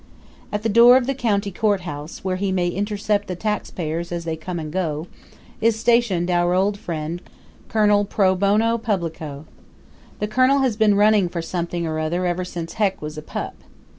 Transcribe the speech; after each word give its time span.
At 0.51 0.63
the 0.63 0.67
door 0.67 0.97
of 0.97 1.05
the 1.05 1.13
county 1.13 1.51
courthouse, 1.51 2.23
where 2.23 2.37
he 2.37 2.51
may 2.51 2.69
intercept 2.69 3.27
the 3.27 3.35
taxpayers 3.35 4.11
as 4.11 4.25
they 4.25 4.35
come 4.35 4.57
and 4.57 4.73
go, 4.73 5.05
is 5.61 5.79
stationed 5.79 6.31
our 6.31 6.55
old 6.55 6.75
friend, 6.79 7.21
Colonel 7.67 8.03
Pro 8.05 8.33
Bono 8.33 8.79
Publico. 8.79 9.45
The 10.17 10.27
Colonel 10.27 10.61
has 10.61 10.75
been 10.75 10.95
running 10.95 11.29
for 11.29 11.43
something 11.43 11.85
or 11.85 11.99
other 11.99 12.25
ever 12.25 12.43
since 12.43 12.73
Heck 12.81 12.99
was 12.99 13.15
a 13.15 13.21
pup. 13.21 13.55